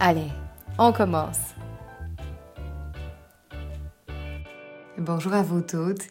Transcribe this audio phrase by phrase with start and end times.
[0.00, 0.30] Allez,
[0.78, 1.38] on commence.
[4.98, 6.02] Bonjour à vous toutes.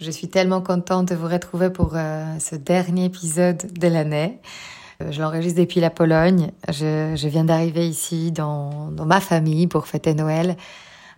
[0.00, 4.40] Je suis tellement contente de vous retrouver pour euh, ce dernier épisode de l'année.
[5.02, 6.52] Euh, je l'enregistre depuis la Pologne.
[6.68, 10.56] Je, viens d'arriver ici dans, ma famille pour fêter Noël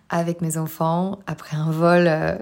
[0.09, 2.37] avec mes enfants après un vol euh,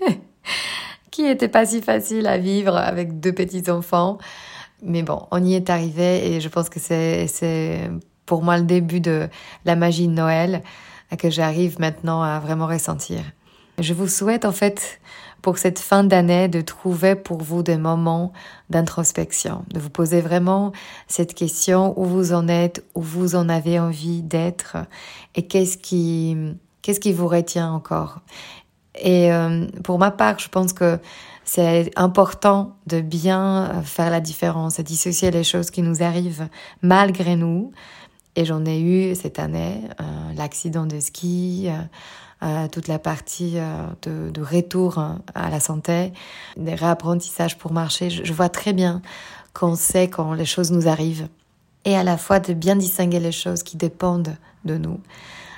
[1.10, 4.18] qui n'était pas si facile à vivre avec deux petits enfants.
[4.82, 7.26] Mais bon, on y est arrivé et je pense que c'est
[8.26, 9.28] pour moi le début de
[9.64, 10.62] la magie de Noël
[11.16, 13.20] que j'arrive maintenant à vraiment ressentir.
[13.78, 15.00] Je vous souhaite en fait
[15.40, 18.32] pour cette fin d'année de trouver pour vous des moments
[18.70, 20.72] d'introspection, de vous poser vraiment
[21.08, 24.76] cette question où vous en êtes, où vous en avez envie d'être
[25.34, 26.36] et qu'est-ce qui
[26.82, 28.20] qu'est-ce qui vous retient encore.
[28.94, 30.98] Et euh, pour ma part, je pense que
[31.44, 36.48] c'est important de bien faire la différence, de dissocier les choses qui nous arrivent
[36.82, 37.72] malgré nous
[38.36, 40.04] et j'en ai eu cette année euh,
[40.36, 41.76] l'accident de ski, euh,
[42.42, 43.56] euh, toute la partie
[44.02, 44.98] de, retour
[45.34, 46.12] à la santé,
[46.56, 48.10] des réapprentissages pour marcher.
[48.10, 49.00] Je vois très bien
[49.52, 51.28] qu'on sait quand les choses nous arrivent
[51.84, 54.34] et à la fois de bien distinguer les choses qui dépendent
[54.64, 54.98] de nous,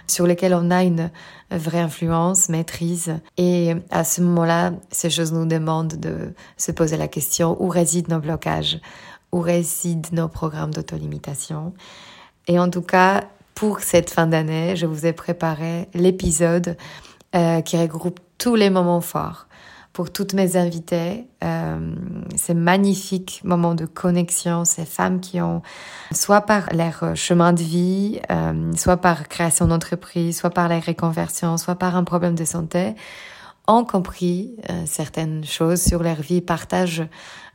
[0.07, 1.11] sur lesquelles on a une
[1.51, 3.15] vraie influence, maîtrise.
[3.39, 8.17] Et à ce moment-là, ces choses nous demandent de se poser la question où résident
[8.17, 8.81] nos blocages,
[9.33, 11.73] où résident nos programmes d'autolimitation?
[12.47, 13.25] Et en tout cas,
[13.55, 16.77] pour cette fin d'année, je vous ai préparé l'épisode
[17.35, 19.47] euh, qui regroupe tous les moments forts.
[19.93, 21.95] Pour toutes mes invitées, euh,
[22.35, 25.63] ces magnifiques moments de connexion, ces femmes qui ont,
[26.13, 31.57] soit par leur chemin de vie, euh, soit par création d'entreprise, soit par la reconversion,
[31.57, 32.95] soit par un problème de santé,
[33.67, 37.07] ont compris euh, certaines choses sur leur vie, partagent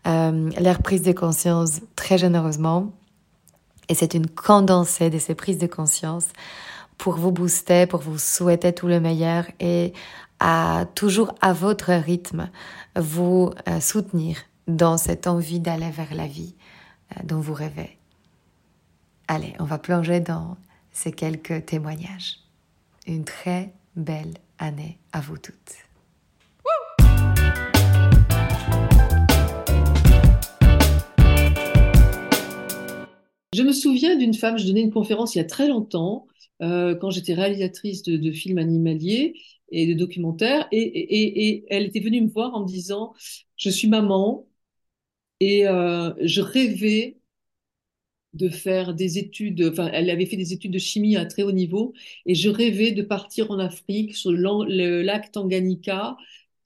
[0.08, 2.94] euh, leur prise de conscience très généreusement
[3.90, 6.28] et c'est une condensée de ces prises de conscience
[6.98, 9.94] pour vous booster, pour vous souhaiter tout le meilleur et
[10.40, 12.50] à toujours à votre rythme
[12.96, 16.56] vous euh, soutenir dans cette envie d'aller vers la vie
[17.12, 17.98] euh, dont vous rêvez.
[19.28, 20.58] Allez, on va plonger dans
[20.92, 22.38] ces quelques témoignages.
[23.08, 25.89] Une très belle année à vous toutes.
[33.54, 36.28] Je me souviens d'une femme, je donnais une conférence il y a très longtemps,
[36.62, 39.34] euh, quand j'étais réalisatrice de, films animaliers
[39.72, 43.14] et de documentaires, et, elle était venue me voir en me disant,
[43.58, 44.48] je suis maman
[45.40, 47.20] et euh, je rêvais
[48.34, 51.52] de faire des études, enfin, elle avait fait des études de chimie à très haut
[51.52, 51.94] niveau,
[52.26, 56.16] et je rêvais de partir en Afrique sur le, lac Tanganyika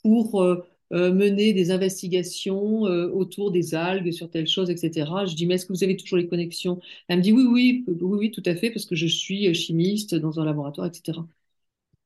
[0.01, 0.65] pour euh,
[1.11, 5.25] mener des investigations euh, autour des algues, sur telle chose, etc.
[5.25, 6.79] Je dis, mais est-ce que vous avez toujours les connexions?
[7.07, 9.53] Elle me dit, oui, oui, oui, oui, tout à fait, parce que je suis euh,
[9.53, 11.27] chimiste dans un laboratoire, etc.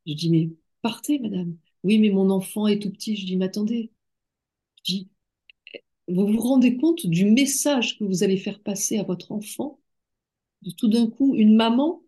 [0.07, 0.49] Je dis, mais
[0.81, 1.57] partez, madame.
[1.83, 3.15] Oui, mais mon enfant est tout petit.
[3.17, 3.91] Je dis, mais attendez.
[4.85, 5.09] Je dis,
[6.07, 9.79] vous vous rendez compte du message que vous allez faire passer à votre enfant?
[10.63, 12.03] De tout d'un coup une maman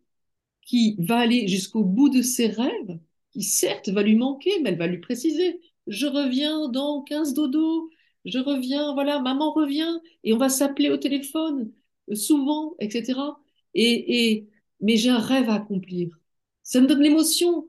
[0.63, 2.99] qui va aller jusqu'au bout de ses rêves,
[3.31, 7.89] qui certes va lui manquer, mais elle va lui préciser je reviens dans 15 dodo,
[8.25, 11.71] je reviens, voilà, maman revient, et on va s'appeler au téléphone
[12.11, 13.41] euh, souvent, etc.
[13.75, 14.47] Et,
[14.81, 16.19] mais j'ai un rêve à accomplir.
[16.63, 17.67] Ça me donne l'émotion.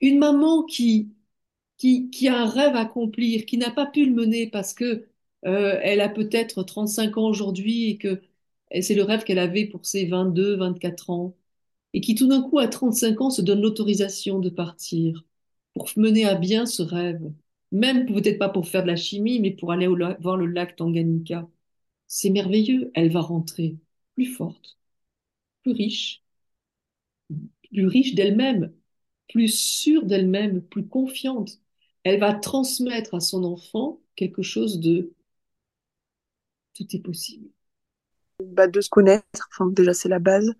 [0.00, 1.10] Une maman qui,
[1.78, 5.06] qui, qui a un rêve à accomplir, qui n'a pas pu le mener parce que
[5.46, 8.22] euh, elle a peut-être 35 ans aujourd'hui et que
[8.82, 11.36] c'est le rêve qu'elle avait pour ses 22, 24 ans,
[11.94, 15.24] et qui tout d'un coup à 35 ans se donne l'autorisation de partir
[15.74, 17.20] pour mener à bien ce rêve,
[17.72, 21.48] même peut-être pas pour faire de la chimie, mais pour aller voir le lac Tanganyika.
[22.08, 23.78] C'est merveilleux, elle va rentrer
[24.14, 24.78] plus forte,
[25.62, 26.24] plus riche,
[27.70, 28.72] plus riche d'elle-même,
[29.28, 31.60] plus sûre d'elle-même, plus confiante.
[32.04, 35.12] Elle va transmettre à son enfant quelque chose de
[36.74, 37.48] tout est possible.
[38.42, 40.52] Bah, de se connaître, enfin, déjà c'est la base,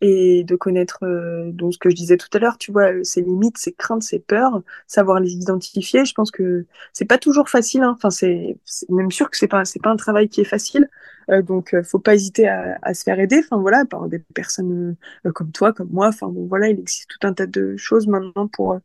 [0.00, 3.22] et de connaître euh, donc ce que je disais tout à l'heure, tu vois, ses
[3.22, 6.04] limites, ses craintes, ses peurs, savoir les identifier.
[6.04, 7.92] Je pense que c'est pas toujours facile, hein.
[7.96, 8.56] enfin c'est
[8.88, 10.88] même sûr que c'est pas pas un travail qui est facile,
[11.30, 14.96] euh, donc euh, faut pas hésiter à, se faire aider, enfin voilà, par des personnes
[15.26, 18.06] euh, comme toi, comme moi, enfin bon voilà, il existe tout un tas de choses
[18.06, 18.78] maintenant pour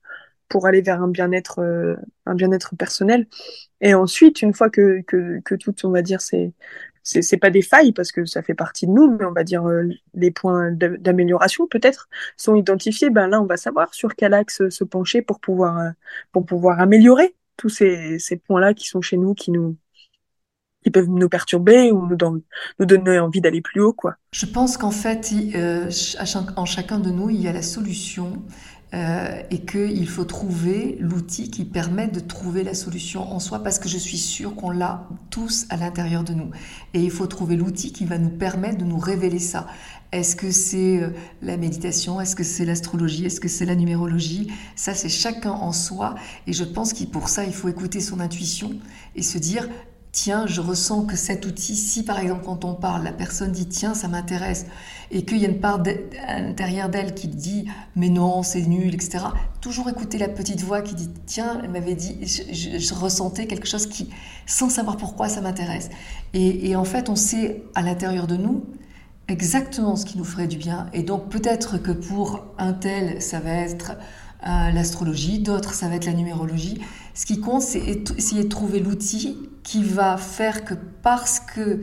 [0.50, 1.60] pour aller vers un bien-être
[2.26, 3.28] un bien-être personnel.
[3.82, 6.54] Et ensuite, une fois que que, que on va dire, c'est
[7.04, 9.68] c'est pas des failles parce que ça fait partie de nous, mais on va dire
[9.68, 13.10] euh, les points d'amélioration peut-être sont identifiés.
[13.10, 15.90] Ben là, on va savoir sur quel axe se pencher pour pouvoir euh,
[16.32, 19.78] pour pouvoir améliorer tous ces, ces points-là qui sont chez nous, qui nous
[20.84, 24.16] qui peuvent nous perturber ou nous, donner envie d'aller plus haut, quoi.
[24.32, 25.90] Je pense qu'en fait, euh,
[26.56, 28.44] en chacun de nous, il y a la solution
[28.92, 33.78] euh, et qu'il faut trouver l'outil qui permet de trouver la solution en soi parce
[33.78, 36.50] que je suis sûre qu'on l'a tous à l'intérieur de nous.
[36.96, 39.68] Et il faut trouver l'outil qui va nous permettre de nous révéler ça.
[40.12, 41.10] Est-ce que c'est euh,
[41.44, 42.20] la méditation?
[42.20, 43.26] Est-ce que c'est l'astrologie?
[43.26, 44.52] Est-ce que c'est la numérologie?
[44.76, 46.16] Ça, c'est chacun en soi.
[46.48, 48.72] Et je pense que pour ça, il faut écouter son intuition
[49.16, 49.70] et se dire
[50.12, 53.68] tiens, je ressens que cet outil, si par exemple quand on parle, la personne dit
[53.68, 54.66] tiens, ça m'intéresse,
[55.12, 55.82] et qu'il y a une part
[56.28, 59.26] à l'intérieur d'elle qui dit mais non, c'est nul, etc.
[59.62, 63.86] Toujours écouter la petite voix qui dit tiens, elle m'avait dit, je, ressentais quelque chose
[63.86, 64.10] qui,
[64.46, 65.90] sans savoir pourquoi, ça m'intéresse.
[66.34, 68.64] Et, en fait, on sait à l'intérieur de nous
[69.28, 70.88] exactement ce qui nous ferait du bien.
[70.94, 73.94] Et donc peut-être que pour un tel, ça va être
[74.44, 76.82] l'astrologie, d'autres, ça va être la numérologie.
[77.14, 77.80] Ce qui compte, c'est
[78.18, 81.82] essayer de trouver l'outil qui va faire que parce que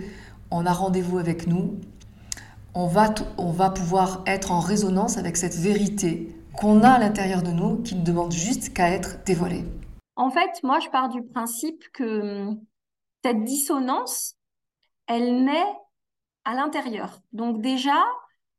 [0.51, 1.81] on a rendez-vous avec nous,
[2.75, 7.43] on va, on va pouvoir être en résonance avec cette vérité qu'on a à l'intérieur
[7.43, 9.65] de nous, qui ne demande juste qu'à être dévoilée.
[10.17, 12.61] En fait, moi, je pars du principe que hum,
[13.25, 14.37] cette dissonance,
[15.07, 15.75] elle naît
[16.45, 17.21] à l'intérieur.
[17.33, 18.03] Donc déjà,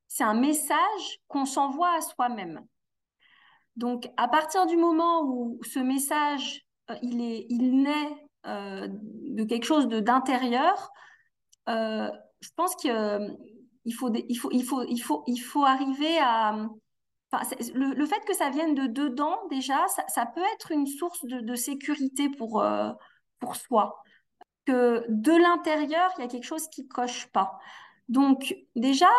[0.08, 2.62] c'est un message qu'on s'envoie à soi-même.
[3.78, 9.44] Donc, à partir du moment où ce message, euh, il, est, il naît euh, de
[9.44, 10.92] quelque chose d'intérieur,
[11.70, 12.10] euh,
[12.42, 16.68] je pense qu'il faut, il faut, il faut, il faut, il faut arriver à...
[17.76, 22.30] le, fait que ça vienne de dedans, déjà, ça, peut être une source de, sécurité
[22.30, 22.66] pour,
[23.40, 24.02] pour soi.
[24.66, 27.60] Que de l'intérieur, il y a quelque chose qui coche pas.
[28.10, 29.10] Donc, déjà,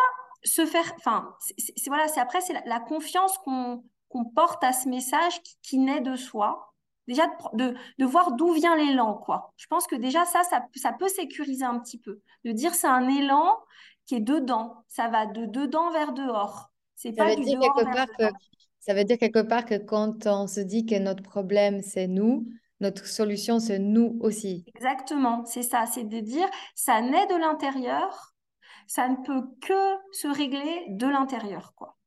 [0.42, 0.92] se faire...
[0.96, 6.00] Enfin, c'est voilà, après, c'est la confiance qu'on qu'on porte à ce message qui, naît
[6.00, 6.72] de soi.
[7.06, 9.52] Déjà, de, de, voir d'où vient l'élan, quoi.
[9.56, 10.42] Je pense que déjà, ça,
[10.74, 12.20] ça, peut sécuriser un petit peu.
[12.44, 13.56] De dire c'est un élan
[14.04, 14.84] qui est dedans.
[14.88, 16.70] Ça va de dedans vers dehors.
[16.96, 18.24] C'est pas du dehors quelque part que,
[18.80, 22.46] Ça veut dire quelque part que quand on se dit que notre problème, c'est nous,
[22.80, 24.64] notre solution, c'est nous aussi.
[24.74, 25.86] Exactement, c'est ça.
[25.86, 28.34] C'est de dire, ça naît de l'intérieur,
[28.86, 31.97] ça ne peut que se régler de l'intérieur, quoi.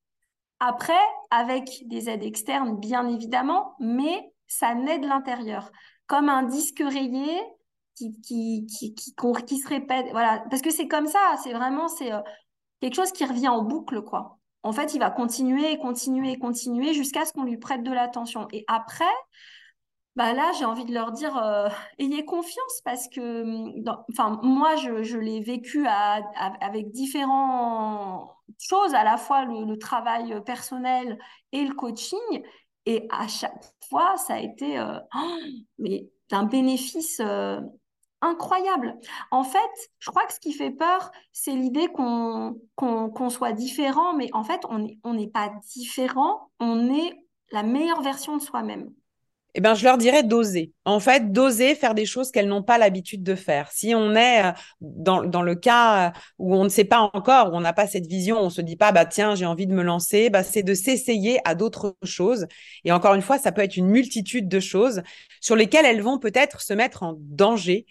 [0.63, 0.93] Après,
[1.31, 5.71] avec des aides externes, bien évidemment, mais ça naît de l'intérieur.
[6.05, 7.41] Comme un disque rayé
[7.95, 10.05] qui, qui, qui, qui, se répète.
[10.11, 10.43] Voilà.
[10.51, 12.19] Parce que c'est comme ça, c'est vraiment c'est euh,
[12.79, 14.37] quelque chose qui revient en boucle, quoi.
[14.61, 18.47] En fait, il va continuer continuer continuer jusqu'à ce qu'on lui prête de l'attention.
[18.51, 19.05] Et après,
[20.15, 25.01] bah là, j'ai envie de leur dire, euh, ayez confiance parce que, enfin, moi, je,
[25.01, 28.29] je l'ai vécu avec différentes
[28.61, 31.17] choses, à la fois le, travail personnel
[31.51, 32.43] et le coaching,
[32.85, 34.97] et à chaque fois, ça a été euh,
[35.79, 37.59] mais un bénéfice euh,
[38.21, 38.97] incroyable.
[39.31, 39.59] En fait,
[39.99, 44.43] je crois que ce qui fait peur, c'est l'idée qu'on qu'on soit différent, mais en
[44.43, 47.13] fait, on n'est on pas différent, on est
[47.51, 48.91] la meilleure version de soi-même
[49.53, 50.71] eh ben, je leur dirais d'oser.
[50.85, 53.69] En fait, d'oser faire des choses qu'elles n'ont pas l'habitude de faire.
[53.71, 57.55] Si on est euh, dans, dans, le cas où on ne sait pas encore, où
[57.55, 59.83] on n'a pas cette vision, on se dit pas, bah tiens, j'ai envie de me
[59.83, 62.47] lancer, bah, c'est de s'essayer à d'autres choses.
[62.85, 65.01] Et encore une fois, ça peut être une multitude de choses
[65.41, 67.85] sur lesquelles elles vont peut-être se mettre en danger.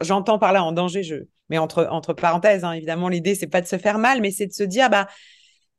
[0.00, 1.16] J'entends par là en danger, je,
[1.48, 4.46] mais entre, entre parenthèses, hein, évidemment, l'idée, c'est pas de se faire mal, mais c'est
[4.46, 5.08] de se dire, bah,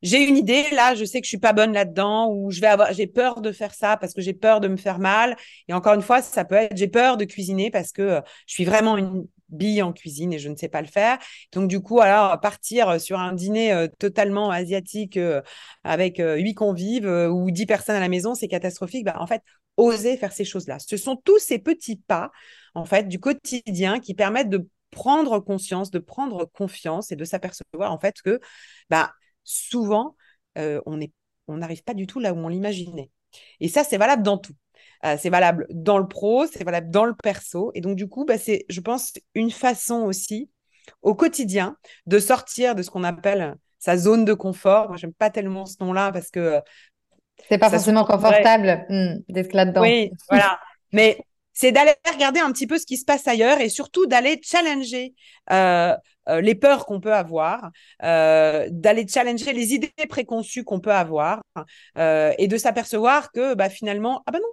[0.01, 2.67] j'ai une idée, là, je sais que je suis pas bonne là-dedans, ou je vais
[2.67, 5.36] avoir, j'ai peur de faire ça parce que j'ai peur de me faire mal.
[5.67, 8.53] Et encore une fois, ça peut être, j'ai peur de cuisiner parce que euh, je
[8.53, 11.17] suis vraiment une bille en cuisine et je ne sais pas le faire.
[11.51, 15.41] Donc du coup, alors partir sur un dîner euh, totalement asiatique euh,
[15.84, 19.05] avec huit convives ou dix personnes à la maison, c'est catastrophique.
[19.05, 19.41] Bah, en fait,
[19.77, 20.79] oser faire ces choses-là.
[20.79, 22.31] Ce sont tous ces petits pas,
[22.75, 27.91] en fait, du quotidien qui permettent de prendre conscience, de prendre confiance et de s'apercevoir
[27.91, 28.39] en fait que
[28.89, 29.13] bah
[29.44, 30.16] souvent,
[30.58, 31.12] euh, on, est,
[31.48, 33.10] on n'arrive pas du tout là où on l'imaginait.
[33.60, 34.54] Et ça, c'est valable dans tout.
[35.06, 37.72] Euh, c'est valable dans le pro, c'est valable dans le perso.
[37.74, 40.50] Et donc, du coup, bah, c'est, je pense, une façon aussi
[41.02, 44.90] au quotidien de sortir de ce qu'on appelle sa zone de confort.
[44.90, 46.62] Moi, j'aime pas tellement ce nom-là parce que.
[47.50, 49.82] C'est pas forcément confortable hmm, d'être là-dedans.
[49.82, 50.60] Oui, voilà.
[50.92, 51.18] Mais
[51.53, 55.13] c'est d'aller regarder un petit peu ce qui se passe ailleurs et surtout d'aller challenger
[55.51, 55.96] euh,
[56.29, 57.72] euh, les peurs qu'on peut avoir,
[58.03, 61.41] euh, d'aller challenger les idées préconçues qu'on peut avoir
[61.98, 64.48] et de s'apercevoir que bah, finalement, ah ben non,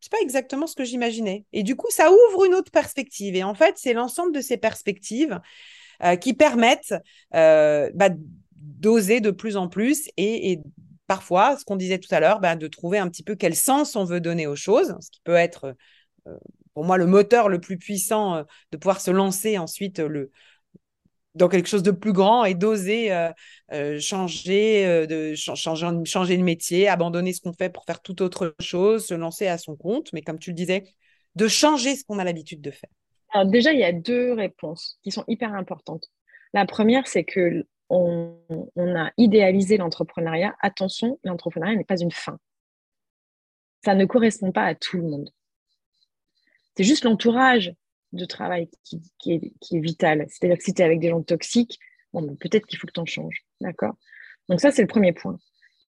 [0.00, 1.44] c'est pas exactement ce que j'imaginais.
[1.52, 3.36] Et du coup, ça ouvre une autre perspective.
[3.36, 5.40] Et en fait, c'est l'ensemble de ces perspectives
[6.20, 6.94] qui permettent
[7.32, 8.10] bah,
[8.52, 10.60] d'oser de plus en plus et,
[11.06, 13.96] parfois, ce qu'on disait tout à l'heure, bah, de trouver un petit peu quel sens
[13.96, 15.74] on veut donner aux choses, ce qui peut être
[16.74, 20.30] pour moi le moteur le plus puissant euh, de pouvoir se lancer ensuite euh,
[21.34, 23.10] dans quelque chose de plus grand et d'oser
[23.98, 29.14] changer, de changer, de métier, abandonner ce qu'on fait pour faire toute autre chose, se
[29.14, 30.12] lancer à son compte.
[30.12, 30.84] Mais comme tu le disais,
[31.34, 32.90] de changer ce qu'on a l'habitude de faire.
[33.32, 36.08] Alors déjà, il y a deux réponses qui sont hyper importantes.
[36.52, 38.36] La première, c'est que on,
[38.76, 40.54] on a idéalisé l'entrepreneuriat.
[40.60, 42.38] Attention, l'entrepreneuriat n'est pas une fin.
[43.84, 45.30] Ça ne correspond pas à tout le monde.
[46.76, 47.72] C'est juste l'entourage
[48.12, 49.00] de travail qui,
[49.32, 50.24] est, vital.
[50.28, 51.78] C'est-à-dire que si tu es avec des gens toxiques,
[52.12, 53.44] bon, ben, peut-être qu'il faut que tu en changes.
[53.60, 53.96] D'accord?
[54.48, 55.38] Donc, ça, c'est le premier point.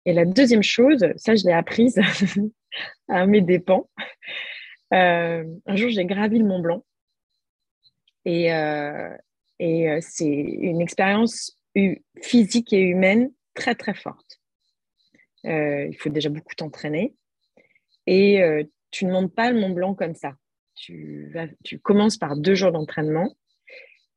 [0.04, 1.98] Et la deuxième chose, ça, je l'ai apprise
[3.08, 3.88] à mes dépens.
[4.94, 6.84] Euh, un jour, j'ai gravi le Mont Blanc.
[8.24, 9.16] Et, euh,
[9.60, 11.58] euh, c'est une expérience
[12.22, 14.40] physique et humaine très, très forte.
[15.44, 17.14] il faut déjà beaucoup t'entraîner.
[18.06, 18.40] Et
[18.90, 20.34] tu ne montes pas le Mont Blanc comme ça
[20.76, 23.34] tu, commences par deux jours d'entraînement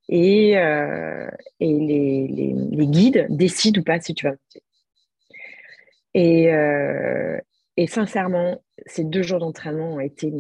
[0.07, 2.53] et, euh, les,
[2.87, 4.63] guides décident ou pas si tu vas monter.
[6.13, 7.39] Et, euh,
[7.77, 10.33] et sincèrement, ces deux jours d'entraînement ont été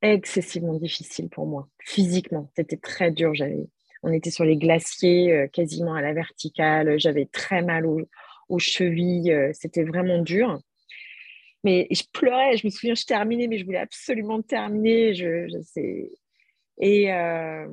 [0.00, 2.50] excessivement difficiles pour moi, physiquement.
[2.56, 3.34] C'était très dur.
[3.34, 3.66] J'avais,
[4.02, 6.98] on était sur les glaciers, euh, quasiment à la verticale.
[6.98, 9.34] J'avais très mal aux chevilles.
[9.52, 10.60] C'était vraiment dur.
[11.64, 15.14] Mais je pleurais, je me souviens, je terminais, mais je voulais absolument terminer.
[15.14, 16.10] Je, sais.
[16.78, 17.66] Et, euh,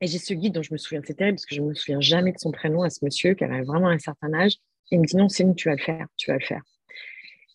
[0.00, 1.74] et j'ai ce guide dont je me souviens, c'est terrible parce que je ne me
[1.74, 4.54] souviens jamais de son prénom à ce monsieur qui avait vraiment un certain âge.
[4.90, 6.62] il me dit non, Céline, tu vas le faire, tu vas le faire.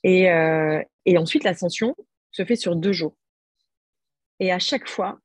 [0.04, 1.96] Et, euh, et ensuite, l'ascension
[2.32, 3.16] se fait sur deux jours.
[4.40, 5.20] Et à chaque fois,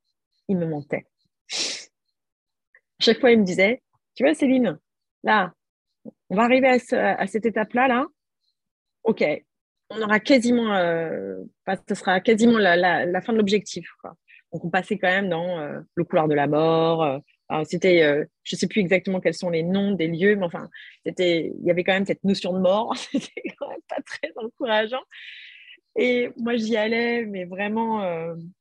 [0.48, 1.06] il me mentait.
[1.52, 3.82] À chaque fois, il me disait,
[4.14, 4.78] tu vois, Céline,
[5.24, 5.52] là,
[6.30, 8.06] on va arriver à, à cette étape-là, là,
[9.04, 9.24] OK,
[9.90, 11.36] on aura quasiment, euh,
[11.88, 13.88] ce sera quasiment la, fin de l'objectif.
[14.52, 17.02] Donc, on passait quand même dans euh, le couloir de la mort.
[17.02, 18.02] Euh, c'était,
[18.44, 20.68] je ne sais plus exactement quels sont les noms des lieux, mais enfin,
[21.04, 22.96] c'était, il y avait quand même cette notion de mort.
[22.96, 25.02] c'était quand même pas très encourageant.
[25.96, 28.00] Et moi, j'y allais, mais vraiment,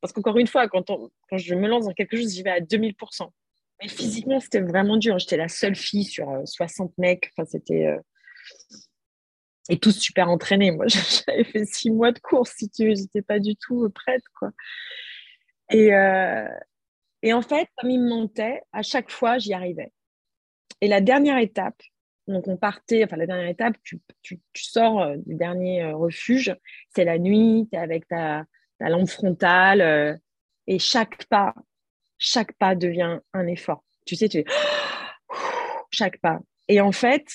[0.00, 2.60] parce qu'encore une fois, quand, quand je me lance dans quelque chose, j'y vais à
[2.60, 3.28] 2000%.
[3.80, 5.16] Mais physiquement, c'était vraiment dur.
[5.20, 7.30] J'étais la seule fille sur 60 mecs.
[7.36, 7.96] Enfin, c'était
[9.70, 10.72] et tous super entraînés.
[10.72, 14.24] Moi, j'avais fait six mois de course, si tu veux, j'étais pas du tout prête,
[14.38, 14.50] quoi.
[15.70, 16.48] Et, euh,
[17.22, 19.92] et en fait, comme il me montait, à chaque fois, j'y arrivais.
[20.80, 21.80] Et la dernière étape,
[22.26, 26.54] donc on partait, enfin la dernière étape, tu, tu, sors euh, du dernier euh, refuge,
[26.94, 28.46] c'est la nuit, tu es avec ta
[28.80, 30.20] lampe frontale,
[30.66, 31.54] et chaque pas,
[32.18, 33.84] chaque pas devient un effort.
[34.06, 34.44] Tu sais, tu es
[35.92, 36.40] chaque pas.
[36.68, 37.26] Et en fait,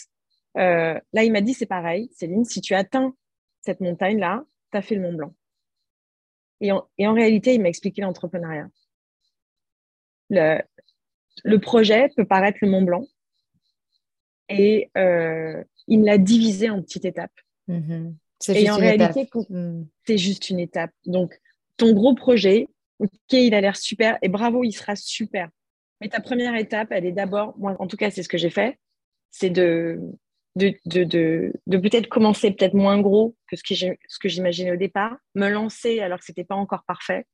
[0.58, 3.14] euh, là, il m'a dit, c'est pareil, Céline, si tu atteins
[3.62, 5.36] cette montagne-là, tu as fait le Mont Blanc.
[6.62, 8.70] Et en, réalité, il m'a expliqué l'entrepreneuriat.
[10.30, 13.06] Le, projet peut paraître le Mont Blanc
[14.48, 17.38] et euh, il me l'a divisé en petites étapes.
[17.68, 18.14] Mm-hmm.
[18.50, 19.84] Et en réalité, mm.
[20.06, 20.92] c'est juste une étape.
[21.06, 21.38] Donc,
[21.78, 22.68] ton gros projet,
[23.00, 25.50] ok, il a l'air super et bravo, il sera super.
[26.00, 28.50] Mais ta première étape, elle est d'abord, moi en tout cas, c'est ce que j'ai
[28.50, 28.78] fait,
[29.32, 30.00] c'est de,
[30.56, 31.04] de, de,
[31.68, 33.64] de, peut-être commencer peut-être moins gros que ce
[34.20, 37.26] que, j'imaginais au départ, me lancer alors que ce n'était pas encore parfait,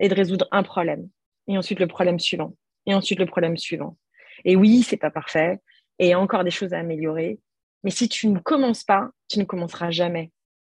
[0.00, 1.08] et de résoudre un problème.
[1.48, 2.54] Et ensuite le problème suivant.
[2.86, 3.98] Et ensuite le problème suivant.
[4.44, 5.58] Et oui, c'est pas parfait.
[5.98, 7.40] Et encore des choses à améliorer.
[7.84, 10.30] Mais si tu ne commences pas, tu ne commenceras jamais.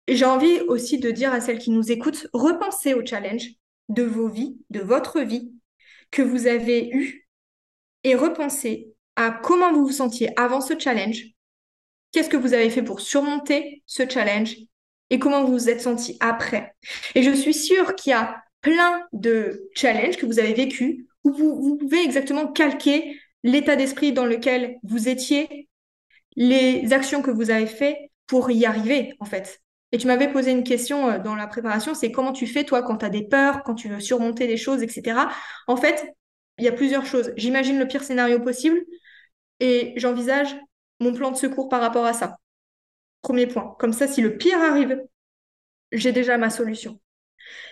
[0.09, 3.49] J'ai envie aussi de dire à celles qui nous écoutent, repensez au challenge
[3.89, 5.53] de vos vies, de votre vie
[6.11, 7.29] que vous avez eu
[8.05, 11.25] et repensez à comment vous vous sentiez avant ce challenge,
[12.13, 14.57] Qu'est-ce que vous avez fait pour surmonter ce challenge
[15.11, 16.75] et comment vous vous êtes senti après?
[17.15, 21.33] Et je suis sûre qu'il y a plein de challenges que vous avez vécu où
[21.33, 25.69] vous, pouvez exactement calquer l'état d'esprit dans lequel vous étiez,
[26.37, 29.61] les actions que vous avez faites pour y arriver, en fait.
[29.93, 32.83] Et tu m'avais posé une question euh, dans la préparation, c'est comment tu fais, toi,
[32.83, 35.29] quand tu as des peurs, quand tu veux surmonter des choses, etc.
[35.67, 36.15] En fait,
[36.59, 37.33] il y a plusieurs choses.
[37.37, 38.81] J'imagine le pire scénario possible
[39.61, 40.55] et j'envisage
[41.01, 42.37] mon plan de secours par rapport à ça.
[43.23, 43.77] Premier point.
[43.79, 45.01] Comme ça, si le pire arrive,
[45.93, 47.01] j'ai déjà ma solution.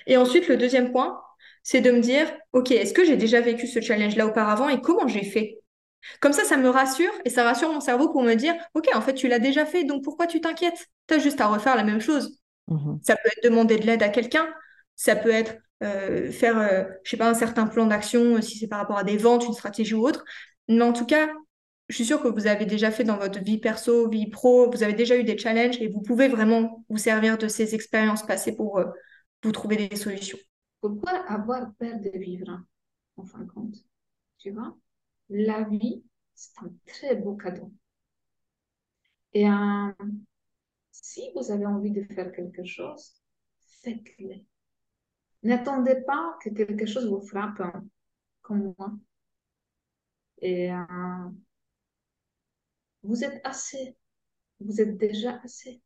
[0.07, 1.21] Et ensuite, le deuxième point,
[1.63, 5.09] c'est de me dire, OK, est-ce que j'ai déjà vécu ce challenge-là auparavant et comment
[5.09, 5.59] j'ai fait?
[6.21, 9.01] Comme ça, ça me rassure et ça rassure mon cerveau pour me dire, OK, en
[9.01, 10.87] fait, tu l'as déjà fait, donc pourquoi tu t'inquiètes?
[11.09, 12.39] Tu as juste à refaire la même chose.
[12.69, 14.49] Mmh ça peut être demander de l'aide à quelqu'un,
[14.97, 18.59] ça peut être euh, faire, euh, je sais pas, un certain plan d'action, euh, si
[18.59, 20.25] c'est par rapport à des ventes, une stratégie ou autre.
[20.69, 21.29] Mais en tout cas,
[21.89, 24.83] je suis sûre que vous avez déjà fait dans votre vie perso, vie pro, vous
[24.83, 28.57] avez déjà eu des challenges et vous pouvez vraiment vous servir de ces expériences passées
[28.57, 28.81] pour
[29.43, 30.39] vous trouver des solutions.
[30.81, 32.61] Pourquoi avoir peur de vivre,
[33.17, 33.77] en fin de compte?
[34.39, 34.77] Tu vois,
[35.29, 36.03] la vie,
[36.35, 37.73] c'est un très beau cadeau.
[39.33, 39.47] Et
[40.91, 43.13] si vous avez envie de faire quelque chose,
[43.83, 44.37] faites-le.
[45.43, 47.85] N'attendez pas que quelque chose vous frappe hein,
[48.43, 48.93] comme moi.
[50.43, 50.85] Et euh,
[53.07, 53.97] vous êtes assez.
[54.61, 55.81] Vous êtes déjà assez.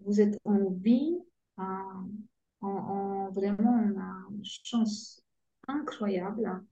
[0.00, 1.18] Vous êtes en vie.
[1.56, 5.22] en, vraiment, on une chance
[5.66, 6.64] incroyable.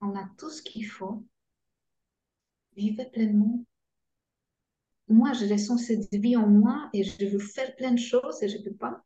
[0.00, 1.24] On a tout ce qu'il faut.
[2.76, 3.64] Vivez pleinement.
[5.08, 8.48] Moi, je ressens cette vie en moi et je veux faire plein de choses et
[8.48, 9.02] je ne peux pas.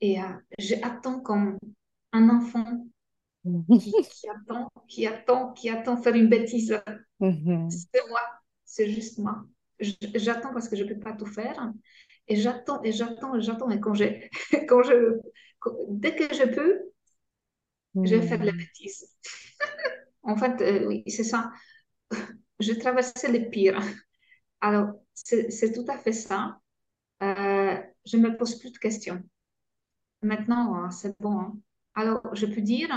[0.00, 1.58] Et euh, j'attends comme
[2.12, 2.86] un enfant
[3.80, 6.80] qui, attend, qui attend, qui attend faire une bêtise.
[7.20, 7.70] Mhm.
[7.70, 8.20] C'est moi,
[8.64, 9.44] c'est juste moi.
[9.80, 11.72] J'attends parce que je ne peux pas tout faire.
[12.28, 13.70] Et j'attends, et j'attends, et j'attends.
[13.70, 13.94] Et quand,
[14.68, 15.18] quand je,
[15.88, 16.80] dès que je peux,
[17.96, 18.58] je vais faire de la mhm.
[18.58, 19.08] bêtise.
[20.22, 21.50] en fait, euh, oui, c'est ça.
[22.60, 23.80] Je traversais le pire.
[24.60, 26.60] Alors, c'est tout à fait ça.
[27.22, 29.22] Euh, je ne me pose plus de questions.
[30.22, 31.38] Maintenant, hein, c'est bon.
[31.40, 31.58] Hein.
[31.94, 32.90] Alors, je peux dire,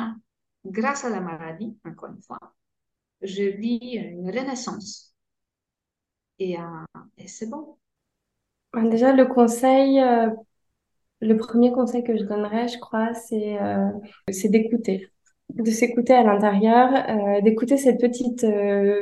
[0.66, 2.40] grâce à la maladie, encore une fois,
[3.22, 5.14] je vis une renaissance.
[6.40, 6.62] Et, euh,
[7.28, 7.78] c'est bon.
[8.74, 10.30] Ben, déjà, le conseil, euh,
[11.22, 13.90] le premier conseil que je donnerais, je crois, c'est euh,
[14.46, 15.10] d'écouter.
[15.50, 18.46] De s'écouter à l'intérieur, d'écouter cette petite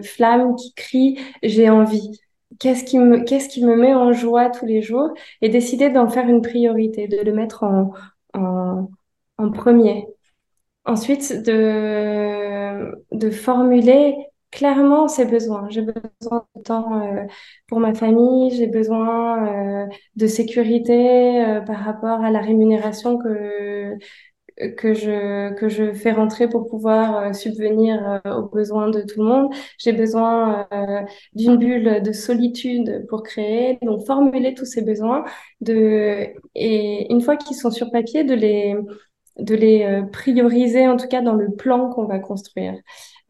[0.04, 2.20] flamme qui crie j'ai envie
[2.60, 5.14] qu'est-ce qui me qu'est-ce qui me met en joie tous les jours?
[5.42, 7.64] Et décider d'en faire une priorité, de le mettre
[8.34, 8.90] en,
[9.54, 10.08] premier.
[10.86, 14.16] Ensuite, de, de formuler
[14.52, 15.68] clairement ses besoins.
[15.70, 17.24] J'ai besoin de temps euh,
[17.68, 23.98] pour ma famille, j'ai besoin euh, de sécurité euh, par rapport à la rémunération que
[24.78, 29.54] que je que je fais rentrer pour pouvoir subvenir aux besoins de tout le monde.
[29.80, 30.68] J'ai besoin
[31.34, 33.80] d'une bulle de solitude pour créer.
[33.82, 35.24] Donc formuler tous ces besoins
[35.62, 38.76] de et une fois qu'ils sont sur papier, de les
[39.40, 42.76] de les euh, prioriser, en tout cas dans le plan qu'on va construire.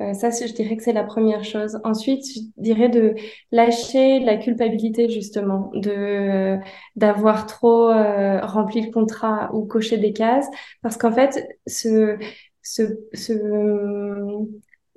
[0.02, 1.80] Euh, ça, je dirais que c'est la première chose.
[1.84, 3.16] Ensuite, je dirais de
[3.52, 6.58] lâcher la culpabilité justement, de euh,
[6.96, 10.48] d'avoir trop rempli le contrat ou coché des cases,
[10.82, 12.18] parce qu'en fait, ce
[12.62, 13.34] ce ce,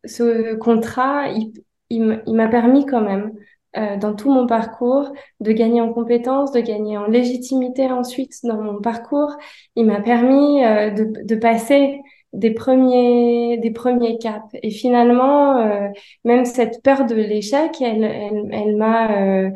[0.04, 1.52] ce contrat, il,
[1.90, 3.32] il m'a permis quand même
[3.76, 8.60] euh, dans tout mon parcours, de gagner en compétences, de gagner en légitimité ensuite dans
[8.60, 9.36] mon parcours.
[9.76, 12.00] Il m'a permis euh, de, passer
[12.32, 15.88] des premiers des premiers caps et finalement euh,
[16.24, 19.50] même cette peur de l'échec elle elle, m'a euh,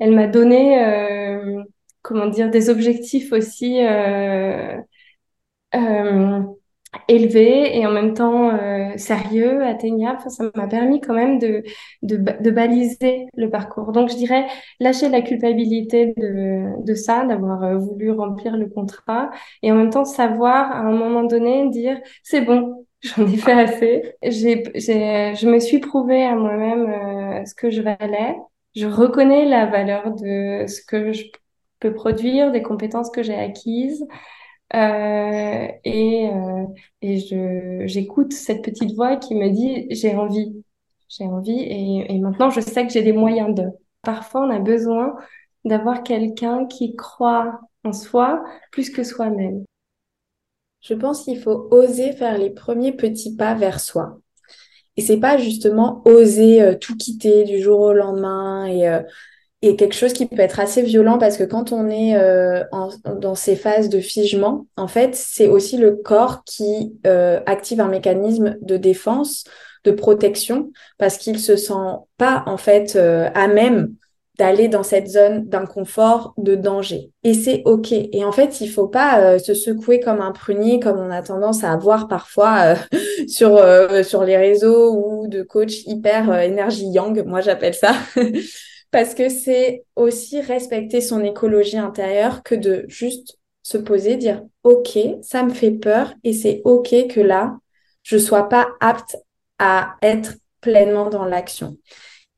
[0.00, 0.78] elle m'a donné
[2.02, 3.80] comment dire des objectifs aussi
[7.08, 10.20] élevé et en même temps euh, sérieux, atteignable.
[10.28, 11.62] ça m'a permis quand même de,
[12.02, 13.92] de, de, baliser le parcours.
[13.92, 14.46] Donc, je dirais
[14.80, 19.30] lâcher la culpabilité de, de ça, d'avoir euh, voulu remplir le contrat
[19.62, 22.86] et en même temps savoir à un moment donné dire c'est bon.
[23.04, 24.14] J'en ai fait assez.
[24.22, 28.36] J'ai, j'ai, je me suis prouvé à moi-même euh, ce que je valais.
[28.74, 31.24] Je reconnais la valeur de ce que je
[31.80, 34.06] peux produire, des compétences que j'ai acquises.
[34.74, 36.64] Euh, et, euh,
[37.02, 40.64] et je, j'écoute cette petite voix qui me dit j'ai envie,
[41.08, 43.64] j'ai envie et, et maintenant je sais que j'ai des moyens de.
[44.02, 45.14] Parfois on a besoin
[45.64, 49.64] d'avoir quelqu'un qui croit en soi plus que soi-même.
[50.80, 54.18] Je pense qu'il faut oser faire les premiers petits pas vers soi.
[54.96, 58.88] Et c'est pas justement oser euh, tout quitter du jour au lendemain et
[59.64, 62.62] et quelque chose qui peut être assez violent parce que quand on est euh,
[63.16, 67.88] dans ces phases de figement, en fait, c'est aussi le corps qui euh, active un
[67.88, 69.44] mécanisme de défense,
[69.84, 71.72] de protection, parce qu'il se sent
[72.18, 73.94] pas en fait euh, à même
[74.38, 77.12] d'aller dans cette zone d'inconfort, de danger.
[77.22, 77.92] Et c'est OK.
[77.92, 81.62] Et en fait, il faut pas se secouer comme un prunier, comme on a tendance
[81.62, 82.74] à avoir parfois
[83.28, 83.64] sur,
[84.02, 87.92] sur les réseaux ou de coach hyper énergie yang, moi j'appelle ça.
[88.94, 94.96] Parce que c'est aussi respecter son écologie intérieure que de juste se poser, dire OK,
[95.20, 97.58] ça me fait peur et c'est OK que là,
[98.04, 99.16] je sois pas apte
[99.58, 101.76] à être pleinement dans l'action.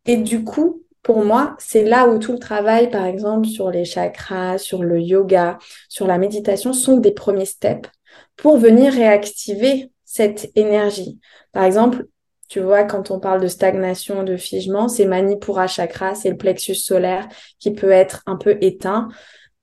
[0.07, 3.85] Et du coup, pour moi, c'est là où tout le travail, par exemple, sur les
[3.85, 5.59] chakras, sur le yoga,
[5.91, 7.91] sur la méditation, sont des premiers steps
[8.35, 11.21] pour venir réactiver cette énergie.
[11.53, 12.07] Par exemple,
[12.49, 16.77] tu vois, quand on parle de stagnation, de figement, c'est Manipura chakra, c'est le plexus
[16.77, 17.29] solaire
[17.59, 19.09] qui peut être un peu éteint.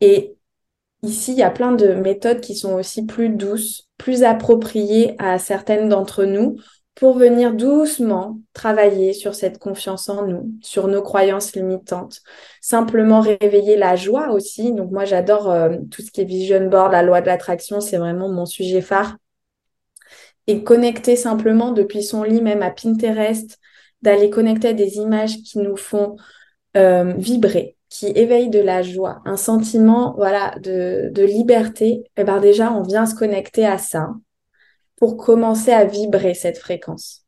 [0.01, 0.35] Et
[1.03, 5.39] ici, il y a plein de méthodes qui sont aussi plus douces, plus appropriées à
[5.39, 6.57] certaines d'entre nous
[6.95, 12.21] pour venir doucement travailler sur cette confiance en nous, sur nos croyances limitantes.
[12.61, 14.73] Simplement réveiller la joie aussi.
[14.73, 17.97] Donc moi, j'adore euh, tout ce qui est vision board, la loi de l'attraction, c'est
[17.97, 19.17] vraiment mon sujet phare.
[20.47, 23.59] Et connecter simplement depuis son lit, même à Pinterest,
[24.01, 26.17] d'aller connecter à des images qui nous font
[26.75, 31.87] euh, vibrer, qui éveillent de la joie, un sentiment voilà de, liberté.
[31.87, 34.09] Et eh ben déjà, on vient se connecter à ça
[34.97, 37.21] pour commencer à vibrer cette fréquence.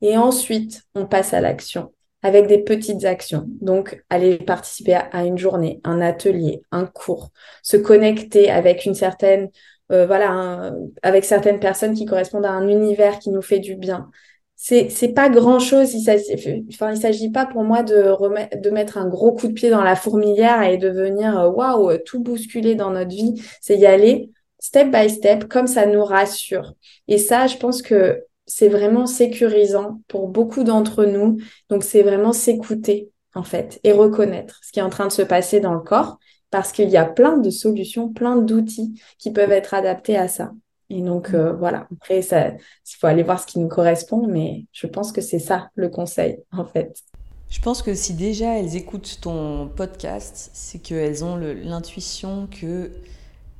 [0.00, 3.44] Et ensuite, on passe à l'action avec des petites actions.
[3.60, 7.30] Donc, aller participer à une journée, un atelier, un cours,
[7.62, 9.50] se connecter avec une certaine,
[9.90, 10.72] euh, voilà,
[11.02, 14.10] avec certaines personnes qui correspondent à un univers qui nous fait du bien.
[14.56, 15.94] C'est, c'est pas grand chose.
[15.94, 19.46] Il s'agit, enfin, il s'agit pas pour moi de remettre, de mettre un gros coup
[19.46, 23.40] de pied dans la fourmilière et de venir, euh, waouh, tout bousculer dans notre vie.
[23.60, 26.74] C'est y aller step by step, comme ça nous rassure.
[27.06, 31.38] Et ça, je pense que c'est vraiment sécurisant pour beaucoup d'entre nous.
[31.68, 35.22] Donc, c'est vraiment s'écouter, en fait, et reconnaître ce qui est en train de se
[35.22, 36.18] passer dans le corps,
[36.50, 40.52] parce qu'il y a plein de solutions, plein d'outils qui peuvent être adaptés à ça.
[40.90, 44.86] Et donc, euh, voilà, après, il faut aller voir ce qui nous correspond, mais je
[44.86, 47.02] pense que c'est ça le conseil, en fait.
[47.50, 52.90] Je pense que si déjà elles écoutent ton podcast, c'est qu'elles ont l'intuition qu'il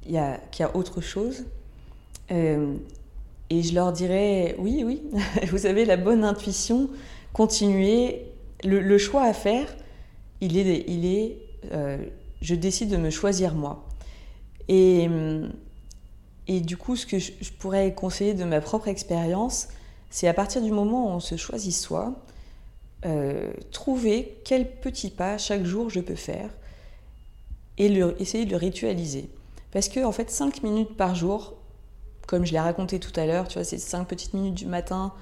[0.07, 1.45] y, a, y a autre chose.
[2.31, 2.75] Euh,
[3.51, 5.03] et je leur dirais, oui, oui,
[5.51, 6.91] vous avez la bonne intuition,
[7.33, 8.25] continuez.
[8.65, 9.69] Le, choix à faire,
[10.41, 11.39] il est, il est
[11.73, 11.99] euh,
[12.41, 13.87] je décide de me choisir moi.
[14.69, 15.09] Et,
[16.47, 19.69] et du coup, ce que je, pourrais conseiller de ma propre expérience,
[20.11, 22.15] c'est à partir du moment où on se choisit soi,
[23.07, 26.51] euh, trouver quel petit pas chaque jour je peux faire
[27.77, 27.87] et
[28.19, 29.29] essayer de le ritualiser.
[29.71, 31.55] Parce que, en fait, 5 minutes par jour,
[32.27, 35.13] comme je l'ai raconté tout à l'heure, tu vois, c'est 5 petites minutes du matin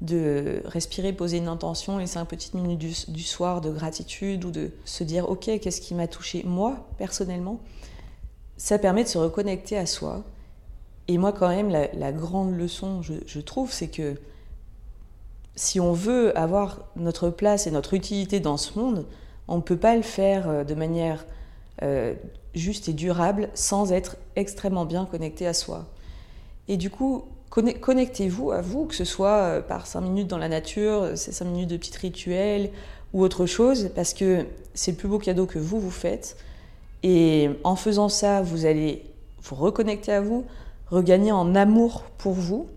[0.00, 4.70] de respirer, poser une intention, et 5 petites minutes du, soir de gratitude ou de
[4.84, 7.60] se dire, OK, qu'est-ce qui m'a touché moi, personnellement?
[8.58, 10.22] Ça permet de se reconnecter à soi.
[11.08, 14.16] Et moi, quand même, la, grande leçon, je, trouve, c'est que
[15.54, 19.06] si on veut avoir notre place et notre utilité dans ce monde,
[19.48, 21.24] on ne peut pas le faire euh, de manière
[21.82, 22.14] euh,
[22.54, 25.86] juste et durable sans être extrêmement bien connecté à soi.
[26.68, 27.24] Et du coup,
[27.62, 31.44] connectez-vous à vous, que ce soit euh, par 5 minutes dans la nature, ces 5
[31.46, 32.70] minutes de petits rituels
[33.12, 36.36] ou autre chose, parce que c'est le plus beau cadeau que vous vous faites.
[37.02, 39.04] Et en faisant ça, vous allez
[39.42, 40.44] vous reconnecter à vous,
[40.90, 42.68] regagner en amour pour vous.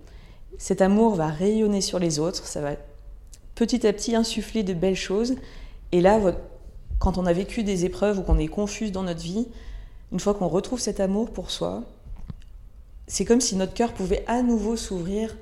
[0.57, 2.71] Cet amour va rayonner sur les autres, ça va
[3.55, 5.35] petit à petit insuffler de belles choses.
[5.91, 6.19] Et là,
[6.99, 9.47] quand on a vécu des épreuves ou qu'on est confus dans notre vie,
[10.11, 11.83] une fois qu'on retrouve cet amour pour soi,
[13.09, 15.35] c'est comme si notre cœur pouvait à nouveau s'ouvrir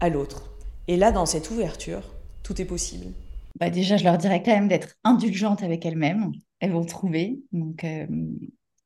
[0.00, 0.50] à l'autre.
[0.88, 2.02] Et là, dans cette ouverture,
[2.42, 3.12] tout est possible.
[3.58, 6.32] Bah déjà, je leur dirais quand même d'être indulgentes avec elles-mêmes.
[6.60, 7.40] Elles vont trouver.
[7.52, 8.06] Donc, euh,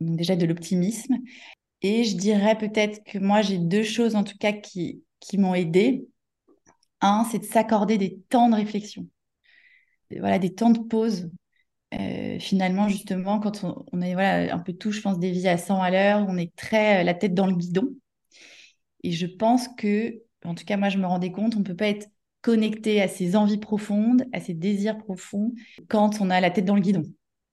[0.00, 1.16] déjà de l'optimisme.
[1.80, 5.54] Et je dirais peut-être que moi, j'ai deux choses en tout cas qui, qui m'ont
[5.54, 6.08] aidé.
[7.00, 9.06] Un, c'est de s'accorder des temps de réflexion.
[10.10, 11.30] Voilà, des temps de pause
[11.94, 15.58] euh, finalement, justement, quand on, est voilà, un peu tout, je pense, des vies à
[15.58, 17.94] 100 à l'heure, on est très euh, la tête dans le guidon.
[19.04, 21.76] Et je pense que, en tout cas, moi, je me rendais compte, on ne peut
[21.76, 22.08] pas être
[22.40, 25.52] connecté à ses envies profondes, à ses désirs profonds,
[25.88, 27.04] quand on a la tête dans le guidon.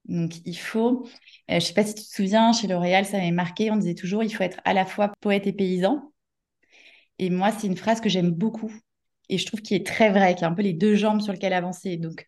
[0.06, 1.10] Donc, il faut, euh,
[1.50, 3.96] je ne sais pas si tu te souviens, chez L'Oréal, ça m'avait marqué, on disait
[3.96, 6.12] toujours, il faut être à la fois poète et paysan.
[7.20, 8.74] Et moi, c'est une phrase que j'aime beaucoup.
[9.28, 11.22] Et je trouve qu'il est très vrai, qu'il y a un peu les deux jambes
[11.22, 11.98] sur lesquelles avancer.
[11.98, 12.26] Donc,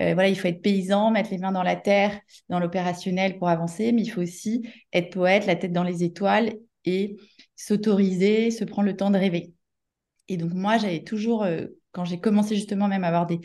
[0.00, 3.48] euh, voilà, il faut être paysan, mettre les mains dans la terre, dans l'opérationnel pour
[3.48, 6.52] avancer, mais il faut aussi être poète, la tête dans les étoiles
[6.86, 7.16] et
[7.56, 9.52] s'autoriser, se prendre le temps de rêver.
[10.28, 13.40] Et donc moi, j'avais toujours, euh, quand j'ai commencé justement même à avoir des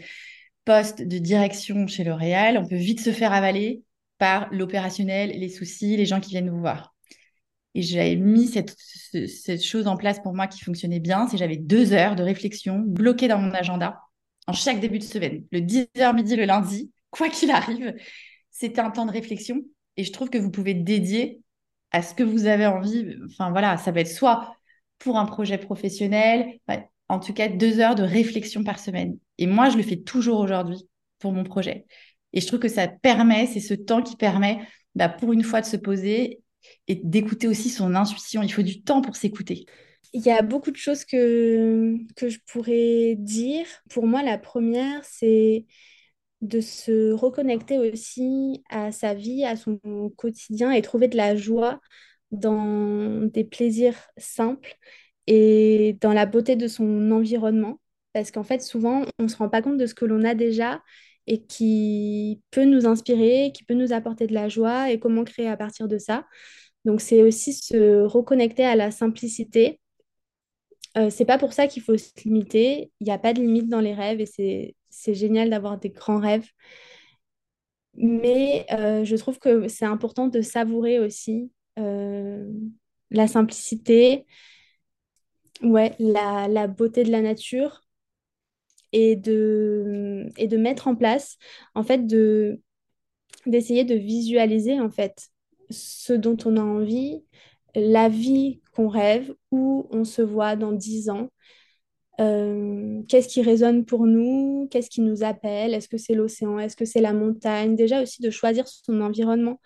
[0.65, 3.83] postes de direction chez L'Oréal, on peut vite se faire avaler
[4.17, 6.95] par l'opérationnel, les soucis, les gens qui viennent vous voir.
[7.73, 8.75] Et j'avais mis cette,
[9.61, 13.27] chose en place pour moi qui fonctionnait bien, c'est j'avais deux heures de réflexion bloquées
[13.27, 13.99] dans mon agenda
[14.47, 15.45] en chaque début de semaine.
[15.51, 17.95] Le 10h midi le lundi, quoi qu'il arrive,
[18.49, 19.61] c'était un temps de réflexion.
[19.97, 21.41] Et je trouve que vous pouvez dédier
[21.91, 23.15] à ce que vous avez envie.
[23.25, 24.55] Enfin voilà, ça va être soit
[24.99, 26.59] pour un projet professionnel,
[27.09, 29.17] en tout cas deux heures de réflexion par semaine.
[29.37, 30.87] Et moi, je le fais toujours aujourd'hui
[31.19, 31.85] pour mon projet.
[32.33, 34.59] Et je trouve que ça permet, c'est ce temps qui permet
[34.95, 36.41] bah, pour une fois de se poser
[36.87, 38.41] et d'écouter aussi son intuition.
[38.43, 39.65] Il faut du temps pour s'écouter.
[40.13, 43.65] Il y a beaucoup de choses que, que je pourrais dire.
[43.89, 45.65] Pour moi, la première, c'est
[46.41, 49.79] de se reconnecter aussi à sa vie, à son
[50.17, 51.79] quotidien et trouver de la joie
[52.31, 54.75] dans des plaisirs simples
[55.27, 57.79] et dans la beauté de son environnement.
[58.13, 60.35] Parce qu'en fait, souvent, on ne se rend pas compte de ce que l'on a
[60.35, 60.81] déjà
[61.27, 65.47] et qui peut nous inspirer, qui peut nous apporter de la joie et comment créer
[65.47, 66.25] à partir de ça.
[66.85, 69.79] Donc, c'est aussi se reconnecter à la simplicité.
[70.97, 72.91] Euh, c'est pas pour ça qu'il faut se limiter.
[72.99, 74.75] Il n'y a pas de limite dans les rêves et c'est
[75.13, 76.49] génial d'avoir des grands rêves.
[77.95, 82.49] Mais euh, je trouve que c'est important de savourer aussi euh,
[83.11, 84.25] la simplicité,
[85.63, 87.81] ouais, la, la, beauté de la nature
[88.91, 91.37] et de, et de mettre en place,
[91.75, 92.61] en fait, de,
[93.45, 95.29] d'essayer de visualiser, en fait,
[95.69, 97.23] ce dont on a envie,
[97.75, 101.29] la vie qu'on rêve, où on se voit dans dix ans.
[102.21, 104.67] Euh, qu'est-ce qui résonne pour nous?
[104.71, 105.73] Qu'est-ce qui nous appelle?
[105.73, 106.59] Est-ce que c'est l'océan?
[106.59, 107.75] Est-ce que c'est la montagne?
[107.75, 109.59] Déjà aussi de choisir son environnement.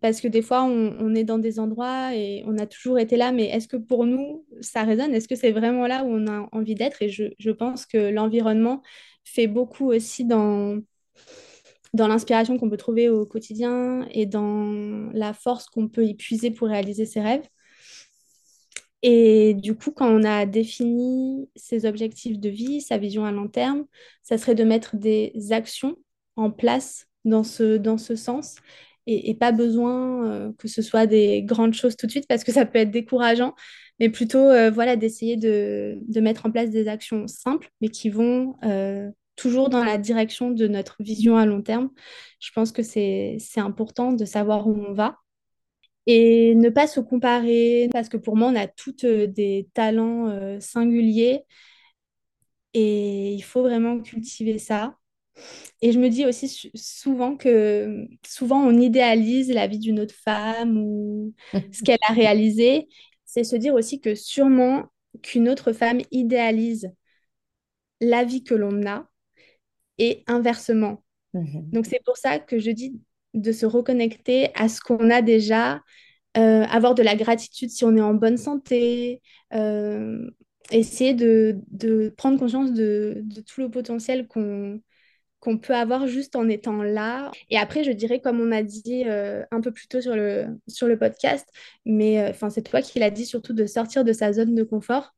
[0.00, 3.32] Parce que des fois, on, est dans des endroits et on a toujours été là,
[3.32, 5.14] mais est-ce que pour nous, ça résonne?
[5.14, 7.02] Est-ce que c'est vraiment là où on a envie d'être?
[7.02, 8.82] Et je, pense que l'environnement
[9.24, 10.80] fait beaucoup aussi dans
[11.94, 16.68] l'inspiration qu'on peut trouver au quotidien et dans la force qu'on peut y puiser pour
[16.68, 17.48] réaliser ses rêves.
[19.02, 23.48] Et du coup, quand on a défini ses objectifs de vie, sa vision à long
[23.48, 23.84] terme,
[24.22, 25.96] ça serait de mettre des actions
[26.36, 28.56] en place dans ce, dans ce sens
[29.08, 32.52] et, pas besoin euh, que ce soit des grandes choses tout de suite parce que
[32.52, 33.54] ça peut être décourageant,
[33.98, 38.10] mais plutôt euh, voilà, d'essayer de, de, mettre en place des actions simples mais qui
[38.10, 41.90] vont euh, toujours dans la direction de notre vision à long terme.
[42.40, 45.16] Je pense que c'est important de savoir où on va
[46.08, 51.44] et ne pas se comparer parce que pour moi, on a toutes des talents singuliers
[52.74, 54.96] et il faut vraiment cultiver ça.
[55.82, 60.78] Et je me dis aussi souvent que souvent on idéalise la vie d'une autre femme
[60.78, 61.34] ou
[61.72, 62.88] ce qu'elle a réalisé.
[63.24, 64.86] C'est se dire aussi que sûrement
[65.22, 66.92] qu'une autre femme idéalise
[68.00, 69.08] la vie que l'on a
[69.98, 71.04] et inversement.
[71.34, 71.70] Mhm.
[71.72, 73.00] Donc c'est pour ça que je dis
[73.34, 75.80] de se reconnecter à ce qu'on a déjà,
[76.36, 79.22] euh, avoir de la gratitude si on est en bonne santé,
[79.54, 80.30] euh,
[80.70, 84.80] essayer de, de, prendre conscience de, de, tout le potentiel qu'on
[85.40, 87.30] qu'on peut avoir juste en étant là.
[87.48, 90.46] Et après, je dirais, comme on a dit euh, un peu plus tôt sur le,
[90.66, 91.48] sur le podcast,
[91.86, 95.14] mais enfin c'est toi qui l'as dit, surtout de sortir de sa zone de confort.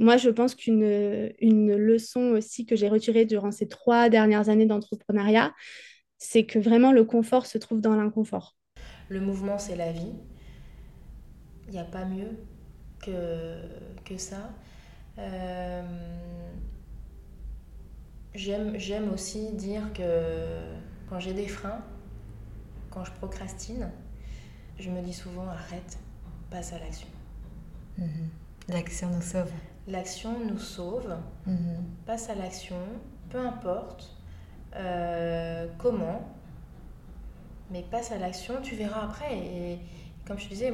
[0.00, 4.66] Moi, je pense qu'une une leçon aussi que j'ai retirée durant ces trois dernières années
[4.66, 5.52] d'entrepreneuriat,
[6.20, 8.56] c'est que vraiment le confort se trouve dans l'inconfort.
[9.08, 10.12] Le mouvement, c'est la vie.
[11.66, 12.38] Il n'y a pas mieux
[13.02, 13.56] que,
[14.04, 14.50] que ça.
[15.18, 15.82] Euh,
[18.32, 20.60] J'aime aussi dire que
[21.08, 21.82] quand j'ai des freins,
[22.90, 23.90] quand je procrastine,
[24.78, 25.98] je me dis souvent arrête,
[26.48, 27.08] passe à l'action.
[27.98, 28.28] Mhm.
[28.68, 29.50] L'action nous sauve
[29.90, 31.84] l'action nous sauve, mhm.
[32.06, 32.76] passe à l'action,
[33.28, 34.16] peu importe
[34.76, 36.22] euh, comment,
[37.70, 39.36] mais passe à l'action, tu verras après.
[39.36, 39.78] Et
[40.26, 40.72] comme je te disais,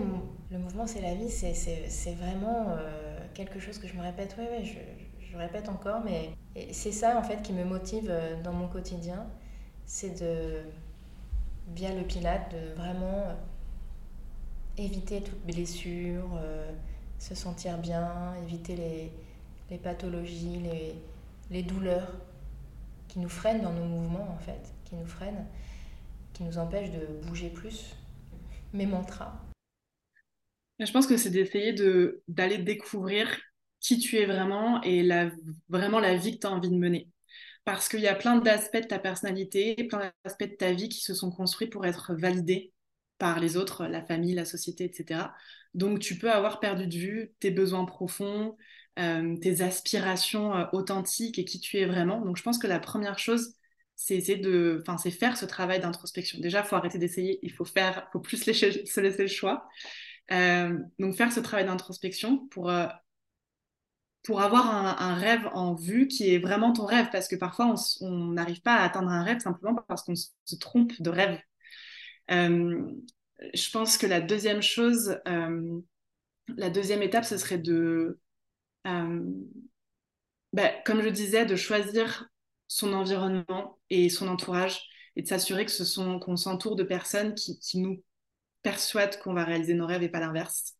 [0.50, 4.44] le mouvement c'est la vie, c'est vraiment euh, quelque chose que je me répète, oui,
[4.44, 6.30] ouais, je, répète encore, mais
[6.72, 9.26] c'est ça en fait qui me motive euh, dans mon quotidien,
[9.84, 10.62] c'est de,
[11.74, 13.36] via le pilate, de vraiment
[14.78, 16.40] éviter toute blessure
[17.18, 18.76] se sentir bien, éviter
[19.70, 20.60] les, pathologies,
[21.50, 22.12] les, douleurs
[23.16, 25.46] qui nous freinent dans nos mouvements en fait, qui nous freinent,
[26.34, 27.96] qui nous empêchent de bouger plus.
[28.74, 29.40] Mes mantras.
[30.78, 33.34] Je pense que c'est d'essayer de, d'aller découvrir
[33.80, 35.08] qui tu es vraiment et
[35.70, 37.08] vraiment la vie que tu as envie de mener.
[37.64, 41.00] Parce qu'il y a plein d'aspects de ta personnalité, plein d'aspects de ta vie qui
[41.00, 42.74] se sont construits pour être validés
[43.16, 45.30] par les autres, la famille, la société, etc.
[45.72, 48.58] Donc tu peux avoir perdu de vue tes besoins profonds,
[48.98, 52.20] euh, tes aspirations euh, authentiques et qui tu es vraiment.
[52.22, 53.54] Donc je pense que la première chose,
[53.94, 56.38] c'est de, enfin, c'est faire ce travail d'introspection.
[56.40, 59.68] Déjà, il faut arrêter d'essayer, il faut faire, faut plus se laisser le choix.
[60.32, 62.72] Euh, donc faire ce travail d'introspection pour
[64.24, 68.32] pour avoir un, rêve en vue qui est vraiment ton rêve, parce que parfois on
[68.32, 71.38] n'arrive pas à atteindre un rêve simplement parce qu'on se trompe de rêve.
[72.28, 75.20] Je pense que la deuxième chose,
[76.56, 78.18] la deuxième étape, ce serait de,
[80.52, 82.28] ben, comme je disais, de choisir
[82.68, 84.80] son environnement et son entourage
[85.16, 88.02] et de s'assurer que ce qu'on s'entoure de personnes qui, nous
[88.62, 90.74] persuadent qu'on va réaliser nos rêves et pas l'inverse.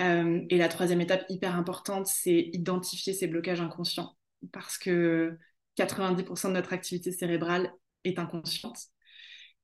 [0.00, 4.16] Euh, et la troisième étape hyper importante, c'est identifier ces blocages inconscients
[4.52, 5.36] parce que
[5.76, 7.72] 90% de notre activité cérébrale
[8.04, 8.78] est inconsciente.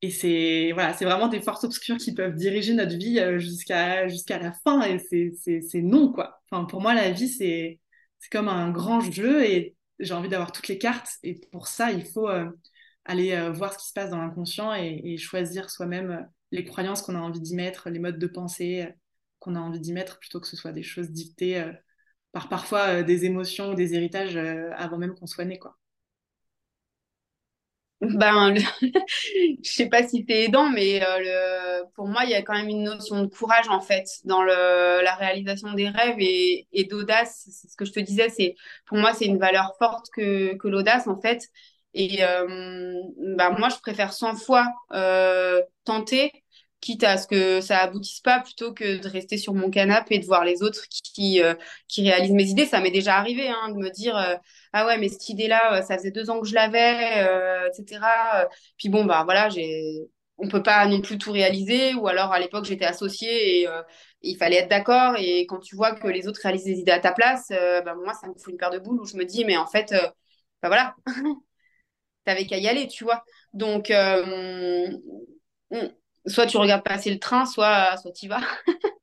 [0.04, 4.06] Et c'est vraiment des forces obscures qui peuvent diriger notre vie euh, jusqu'à
[4.38, 4.82] la fin.
[4.82, 6.42] Et c'est non, quoi.
[6.68, 7.80] Pour moi, la vie, c'est
[8.30, 11.08] comme un grand jeu et j'ai envie d'avoir toutes les cartes.
[11.22, 12.50] Et pour ça, il faut euh,
[13.06, 17.14] aller euh, voir ce qui se passe dans l'inconscient et, choisir soi-même les croyances qu'on
[17.14, 18.94] a envie d'y mettre, les modes de pensée
[19.38, 21.64] qu'on a envie d'y mettre, plutôt que ce soit des choses dictées
[22.32, 25.58] par parfois des émotions ou des héritages avant même qu'on soit né.
[25.58, 25.78] Quoi.
[28.10, 28.90] Ben, je
[29.62, 31.18] sais pas si c'est aidant, mais euh,
[31.82, 31.84] le...
[31.94, 35.02] pour moi, il y a quand même une notion de courage en fait dans le...
[35.02, 37.46] la réalisation des rêves et, et d'audace.
[37.50, 40.68] C'est ce que je te disais, c'est pour moi c'est une valeur forte que, que
[40.68, 41.48] l'audace en fait.
[41.94, 42.92] Et euh,
[43.36, 46.32] ben, moi, je préfère 100 fois euh, tenter
[46.84, 50.18] quitte à ce que ça aboutisse pas plutôt que de rester sur mon canapé et
[50.18, 51.54] de voir les autres qui, euh,
[51.96, 52.66] réalisent mes idées.
[52.66, 54.36] Ça m'est déjà arrivé hein, de me dire euh,
[54.74, 57.22] ah ouais mais cette idée-là, euh, ça faisait deux ans que je l'avais,
[57.68, 58.46] etc.
[58.76, 60.02] Puis bon bah voilà, j'ai
[60.38, 63.68] on peut pas non plus tout réaliser ou alors à l'époque j'étais associée et
[64.22, 67.00] il fallait être d'accord et quand tu vois que les autres réalisent des idées à
[67.00, 69.44] ta place, bah, moi ça me fout une paire de boules où je me dis
[69.44, 69.94] mais en fait
[70.62, 70.94] bah voilà
[72.24, 73.90] t'avais qu'à y aller tu vois donc
[76.26, 78.40] soit tu regardes passer le train, soit, soit tu y vas.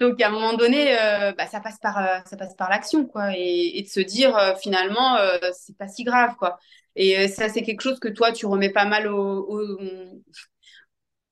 [0.00, 3.82] Donc à un moment donné, euh, bah, ça passe par, euh, par l'action, quoi, et,
[3.82, 5.18] de se dire euh, finalement,
[5.52, 6.58] c'est pas si grave, quoi.
[6.96, 9.60] Et ça, c'est quelque chose que toi, tu remets pas mal au,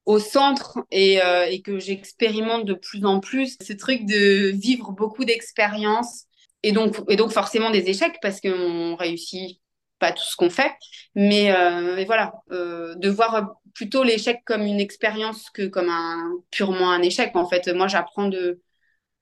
[0.04, 3.56] au, centre et, et que j'expérimente de plus en plus.
[3.62, 6.24] Ce truc de vivre beaucoup d'expériences
[6.62, 9.58] et donc, et donc forcément des échecs parce qu'on réussit
[9.98, 10.72] pas tout ce qu'on fait,
[11.14, 11.50] mais,
[11.96, 17.34] mais voilà, de voir plutôt l'échec comme une expérience que comme un purement un échec.
[17.34, 18.60] En fait, moi, j'apprends de,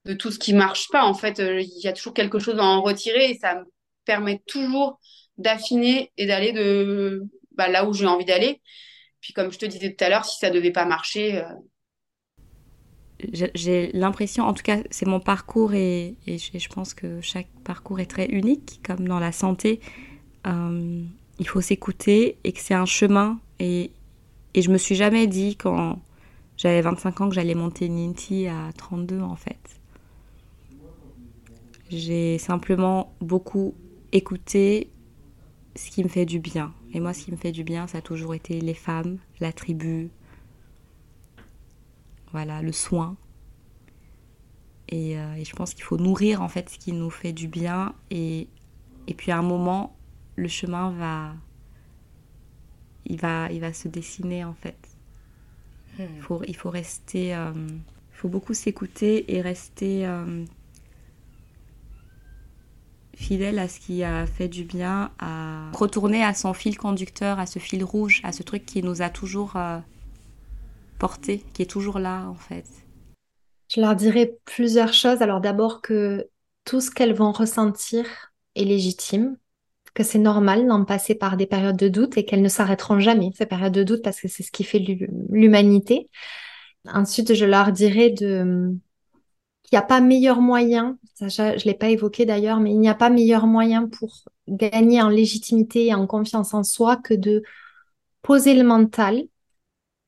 [0.04, 1.04] de tout ce qui marche pas.
[1.04, 3.64] En fait, euh, il y a toujours quelque chose à en retirer et ça me
[4.04, 5.00] permet toujours
[5.38, 8.60] d'affiner et d'aller de bah, là où j'ai envie d'aller.
[9.20, 11.38] Puis, comme je te disais tout à l'heure, si ça devait pas marcher.
[11.38, 11.44] Euh,
[13.54, 18.10] j'ai l'impression, en tout cas, c'est mon parcours et, je pense que chaque parcours est
[18.10, 19.80] très unique, comme dans la santé.
[20.46, 21.04] Euh,
[21.38, 23.38] il faut s'écouter et que c'est un chemin
[24.54, 25.98] et je me suis jamais dit quand
[26.56, 29.80] j'avais 25 ans que j'allais monter Ninti à 32 en fait.
[31.90, 33.74] J'ai simplement beaucoup
[34.12, 34.90] écouté
[35.76, 36.72] ce qui me fait du bien.
[36.92, 39.52] Et moi, ce qui me fait du bien, ça a toujours été les femmes, la
[39.52, 40.10] tribu,
[42.30, 43.16] voilà, le soin.
[44.88, 47.48] Et, euh, et je pense qu'il faut nourrir en fait ce qui nous fait du
[47.48, 47.94] bien.
[48.10, 48.48] Et,
[49.06, 49.96] et puis à un moment,
[50.36, 51.34] le chemin va,
[53.12, 54.88] il va, il va se dessiner en fait.
[55.98, 56.04] Hmm.
[56.16, 60.44] Il, faut, il faut rester, euh, il faut beaucoup s'écouter et rester euh,
[63.14, 67.44] fidèle à ce qui a fait du bien, à retourner à son fil conducteur, à
[67.44, 69.78] ce fil rouge, à ce truc qui nous a toujours euh,
[70.98, 72.64] porté, qui est toujours là en fait.
[73.68, 75.20] Je leur dirais plusieurs choses.
[75.20, 76.26] Alors d'abord que
[76.64, 78.06] tout ce qu'elles vont ressentir
[78.54, 79.36] est légitime
[79.94, 83.30] que c'est normal d'en passer par des périodes de doute et qu'elles ne s'arrêteront jamais,
[83.36, 84.78] ces périodes de doute, parce que c'est ce qui fait
[85.30, 86.08] l'humanité.
[86.86, 88.74] Ensuite, je leur dirais de
[89.62, 92.88] qu'il n'y a pas meilleur moyen, je ne l'ai pas évoqué d'ailleurs, mais il n'y
[92.88, 97.42] a pas meilleur moyen pour gagner en légitimité et en confiance en soi que de
[98.22, 99.22] poser le mental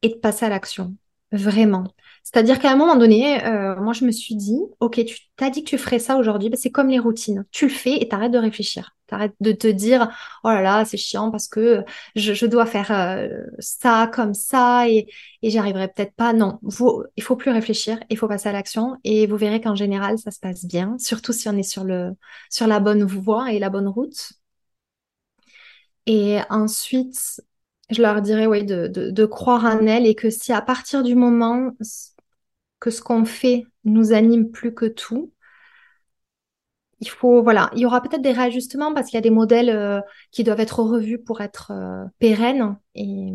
[0.03, 0.95] et de passer à l'action.
[1.33, 1.85] Vraiment.
[2.25, 5.62] C'est-à-dire qu'à un moment donné, euh, moi, je me suis dit, OK, tu t'as dit
[5.62, 7.45] que tu ferais ça aujourd'hui, ben, c'est comme les routines.
[7.51, 8.97] Tu le fais et t'arrêtes de réfléchir.
[9.07, 10.09] T'arrêtes de te dire,
[10.43, 11.85] oh là là, c'est chiant parce que
[12.16, 15.07] je, dois faire euh, ça comme ça et,
[15.43, 16.33] et j'y arriverai peut-être pas.
[16.33, 19.75] Non, vous, il faut plus réfléchir, il faut passer à l'action et vous verrez qu'en
[19.75, 22.12] général, ça se passe bien, surtout si on est sur, le,
[22.51, 24.33] sur la bonne voie et la bonne route.
[26.07, 27.41] Et ensuite,
[27.91, 31.03] je leur dirais oui, de, de, de croire en elles et que si à partir
[31.03, 31.72] du moment
[32.85, 35.32] que ce qu'on fait nous anime plus que tout,
[37.01, 39.70] il faut, voilà, il y aura peut-être des réajustements parce qu'il y a des modèles
[39.70, 43.32] euh, qui doivent être revus pour être euh, pérennes, et,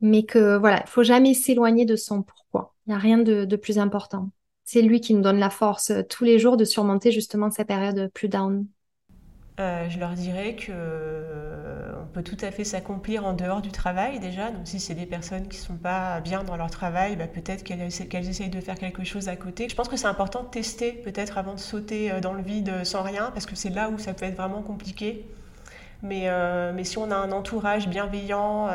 [0.00, 2.76] mais que voilà, il faut jamais s'éloigner de son pourquoi.
[2.86, 4.30] Il n'y a rien de, plus important.
[4.62, 7.64] C'est lui qui nous donne la force euh, tous les jours de surmonter justement ces
[7.64, 8.64] périodes plus down.
[9.60, 13.72] Euh, je leur dirais que euh, on peut tout à fait s'accomplir en dehors du
[13.72, 14.50] travail déjà.
[14.52, 17.64] Donc si c'est des personnes qui ne sont pas bien dans leur travail, bah, peut-être
[17.64, 19.68] qu'elles essayent de faire quelque chose à côté.
[19.68, 22.84] Je pense que c'est important de tester peut-être avant de sauter euh, dans le vide
[22.84, 25.26] sans rien, parce que c'est là où ça peut être vraiment compliqué.
[26.02, 26.30] Mais,
[26.74, 28.68] mais si on a un entourage bienveillant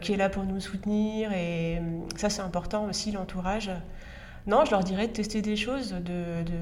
[0.00, 1.82] qui est là pour nous soutenir, et
[2.14, 3.72] ça c'est important aussi l'entourage.
[4.46, 6.52] Non, je leur dirais de tester des choses, de, de...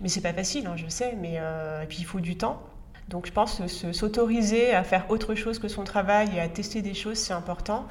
[0.00, 2.62] mais c'est pas facile, hein, je sais, mais euh, et puis il faut du temps.
[3.08, 6.82] Donc je pense que s'autoriser à faire autre chose que son travail et à tester
[6.82, 7.88] des choses, c'est important.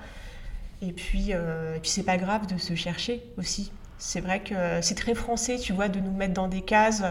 [0.81, 3.71] Et puis, euh, et puis c'est pas grave de se chercher aussi.
[3.97, 7.03] C'est vrai que c'est très français, tu vois, de nous mettre dans des cases.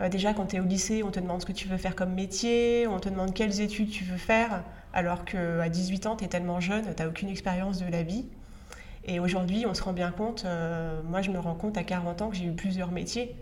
[0.00, 1.96] Euh, déjà, quand tu es au lycée, on te demande ce que tu veux faire
[1.96, 6.24] comme métier, on te demande quelles études tu veux faire, alors qu'à 18 ans, tu
[6.24, 8.26] es tellement jeune, tu n'as aucune expérience de la vie.
[9.06, 12.22] Et aujourd'hui, on se rend bien compte, euh, moi je me rends compte à 40
[12.22, 13.36] ans que j'ai eu plusieurs métiers.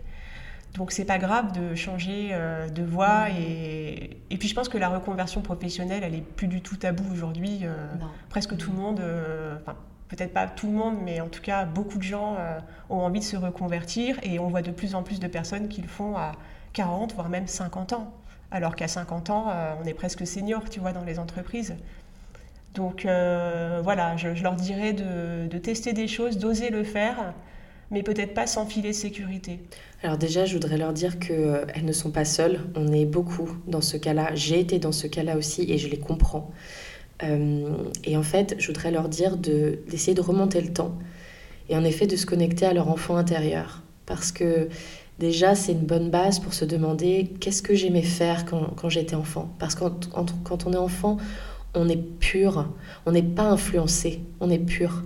[0.75, 4.77] Donc c'est pas grave de changer euh, de voie et, et, puis je pense que
[4.77, 7.61] la reconversion professionnelle elle est plus du tout tabou aujourd'hui.
[7.63, 7.87] Euh,
[8.29, 9.01] presque tout le monde,
[9.61, 9.75] enfin
[10.09, 12.37] peut-être pas tout le monde, mais en tout cas beaucoup de gens
[12.89, 15.81] ont envie de se reconvertir et on voit de plus en plus de personnes qui
[15.81, 16.33] le font à
[16.73, 18.13] 40 voire même 50 ans.
[18.51, 19.47] Alors qu'à 50 ans
[19.81, 21.75] on est presque senior, tu vois, dans les entreprises.
[22.75, 27.33] Donc euh, voilà, je, leur dirais de, tester des choses, d'oser le faire,
[27.89, 29.59] mais peut-être pas sans filet de sécurité.
[30.03, 32.59] Alors déjà, je voudrais leur dire qu'elles euh, ne sont pas seules.
[32.75, 34.35] On est beaucoup dans ce cas-là.
[34.35, 36.51] J'ai été dans ce cas-là aussi et je les comprends.
[37.23, 37.69] Euh,
[38.03, 40.95] et en fait, je voudrais leur dire d'essayer de, remonter le temps
[41.69, 43.83] et en effet de se connecter à leur enfant intérieur.
[44.05, 44.67] Parce que
[45.17, 49.49] déjà, c'est une bonne base pour se demander qu'est-ce que j'aimais faire quand, j'étais enfant.
[49.59, 49.85] Parce que
[50.43, 51.17] quand on est enfant,
[51.75, 52.67] on est pur,
[53.05, 55.03] on n'est pas influencé, on est pur.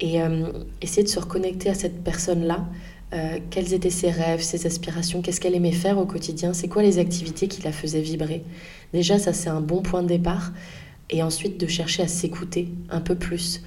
[0.00, 2.66] Et euh, essayer de se reconnecter à cette personne-là,
[3.14, 6.82] euh, quels étaient ses rêves, ses aspirations, qu'est-ce qu'elle aimait faire au quotidien, c'est quoi
[6.82, 8.44] les activités qui la faisaient vibrer.
[8.92, 10.52] Déjà, ça c'est un bon point de départ.
[11.10, 13.62] Et ensuite, de chercher à s'écouter un peu plus.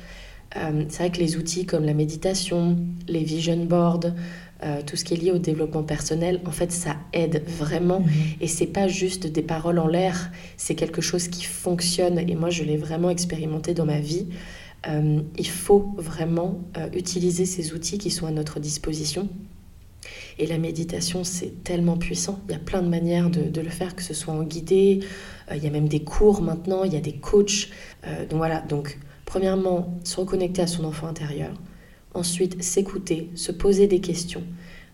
[0.57, 2.77] Euh, c'est vrai que les outils comme la méditation,
[3.07, 4.11] les vision boards,
[4.63, 8.01] euh, tout ce qui est lié au développement personnel, en fait, ça aide vraiment.
[8.01, 8.11] Mhm.
[8.41, 12.19] Et c'est pas juste des paroles en l'air, c'est quelque chose qui fonctionne.
[12.19, 14.27] Et moi, je l'ai vraiment expérimenté dans ma vie.
[14.87, 19.29] Euh, il faut vraiment euh, utiliser ces outils qui sont à notre disposition.
[20.37, 22.39] Et la méditation, c'est tellement puissant.
[22.47, 24.99] Il y a plein de manières de, de le faire, que ce soit en guidé.
[25.53, 27.69] il y a même des cours maintenant, il y a des coachs.
[28.29, 31.53] donc voilà, donc premièrement, se reconnecter à son enfant intérieur.
[32.13, 34.43] Ensuite, s'écouter, se poser des questions,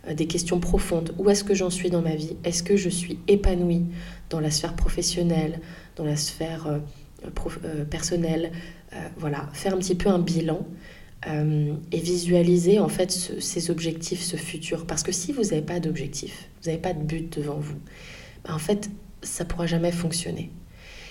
[0.08, 1.16] euh, des questions profondes.
[1.18, 2.36] Où est-ce que j'en suis dans ma vie?
[2.44, 3.86] Est-ce que je suis épanouie
[4.30, 5.60] dans la sphère professionnelle,
[5.96, 6.80] dans la sphère euh,
[7.64, 8.52] euh, personnelle?
[9.18, 10.66] Voilà, faire un petit peu un bilan
[11.26, 14.88] et visualiser en fait ces objectifs, ce futur.
[14.88, 17.76] Parce que si vous n'avez pas d'objectif, vous n'avez pas de but devant vous,
[18.46, 18.90] ben, en fait,
[19.22, 20.52] ça pourra jamais fonctionner.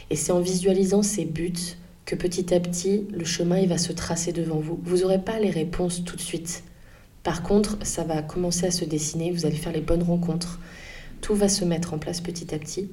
[0.08, 1.76] Et c'est en visualisant ces buts
[2.06, 4.80] que petit à petit, le chemin il va se tracer devant vous.
[4.84, 6.62] Vous n'aurez pas les réponses tout de suite.
[7.24, 10.60] Par contre, ça va commencer à se dessiner, vous allez faire les bonnes rencontres.
[11.20, 12.88] Tout va se mettre en place petit à petit.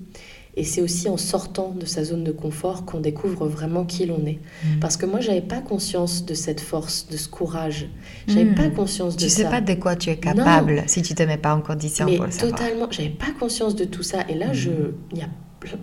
[0.56, 4.26] Et c'est aussi en sortant de sa zone de confort qu'on découvre vraiment qui l'on
[4.26, 4.40] est.
[4.64, 4.80] Mm.
[4.80, 7.88] Parce que moi, j'avais pas conscience de cette force, de ce courage.
[8.28, 9.36] J'avais n'avais pas conscience de tu ça.
[9.36, 12.06] Tu sais pas de quoi tu es capable si tu te mets pas en condition
[12.06, 12.60] Mais pour le savoir.
[12.60, 12.88] Totalement.
[12.90, 14.26] J'avais pas conscience de tout ça.
[14.30, 14.94] Et là, je, mm.
[15.12, 15.30] il y a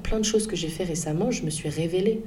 [0.02, 1.30] plein de choses que j'ai fait récemment.
[1.30, 2.24] Je me suis révélée.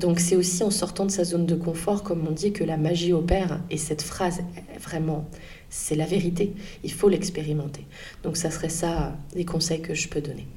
[0.00, 2.78] Donc c'est aussi en sortant de sa zone de confort, comme on dit, que la
[2.78, 3.60] magie opère.
[3.68, 4.40] Et cette phrase,
[4.80, 5.28] vraiment,
[5.68, 6.54] c'est la vérité.
[6.82, 7.86] Il faut l'expérimenter.
[8.22, 10.48] Donc ça serait ça les conseils que je peux donner.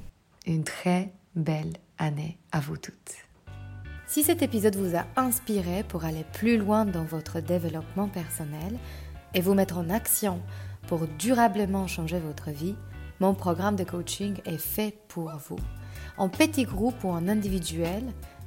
[0.47, 2.95] Une très belle année à vous toutes.
[4.07, 8.77] Si cet épisode vous a inspiré pour aller plus loin dans votre développement personnel
[9.33, 10.39] et vous mettre en action
[10.87, 12.75] pour durablement changer votre vie,
[13.19, 15.59] mon programme de coaching est fait pour vous.
[16.17, 18.03] En petit groupe ou en individuel,